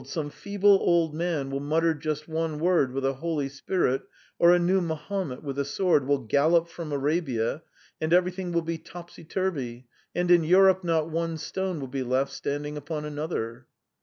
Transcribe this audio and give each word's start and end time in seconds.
some 0.03 0.31
feeble 0.31 0.79
old 0.81 1.13
man 1.13 1.51
will 1.51 1.59
mutter 1.59 1.93
just 1.93 2.27
one 2.27 2.57
word 2.59 2.91
with 2.91 3.05
a 3.05 3.13
holy 3.13 3.47
spirit, 3.47 4.01
or 4.39 4.51
a 4.51 4.57
new 4.57 4.81
Mahomet, 4.81 5.43
with 5.43 5.59
a 5.59 5.63
sword, 5.63 6.07
will 6.07 6.17
gallop 6.17 6.67
from 6.67 6.91
Arabia, 6.91 7.61
and 8.01 8.11
everything 8.11 8.51
will 8.51 8.63
be 8.63 8.79
topsy 8.79 9.23
turvy, 9.23 9.85
and 10.15 10.31
in 10.31 10.43
Europe 10.43 10.83
not 10.83 11.07
one 11.11 11.37
stone 11.37 11.79
will 11.79 11.87
be 11.87 12.01
left 12.01 12.31
standing 12.31 12.77
upon 12.77 13.05
another." 13.05 13.67